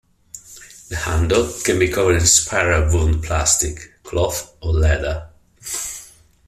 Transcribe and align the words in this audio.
The 0.89 0.95
handle 0.95 1.47
can 1.63 1.77
be 1.77 1.87
covered 1.89 2.15
in 2.15 2.25
spiral 2.25 2.91
wound 2.91 3.23
plastic, 3.23 4.01
cloth 4.01 4.55
or 4.59 4.73
leather. 4.73 5.29